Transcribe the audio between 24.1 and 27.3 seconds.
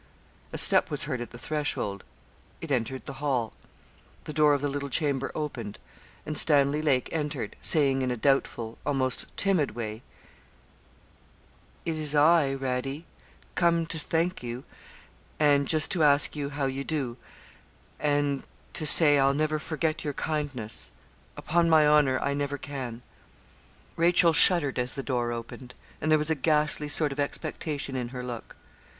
shuddered as the door opened, and there was a ghastly sort of